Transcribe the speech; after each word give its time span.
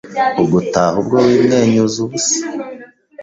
ugataha 0.43 0.95
ubwo 1.01 1.17
wimwenyuza 1.25 1.97
ubusa 2.05 2.37